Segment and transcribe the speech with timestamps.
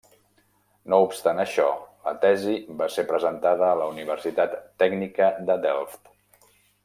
[0.93, 1.65] No obstant això,
[2.07, 6.13] la tesi va ser presentada a la Universitat Tècnica de Delft.